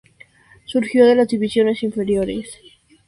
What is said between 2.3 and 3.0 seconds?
de Estudiantes de La Plata.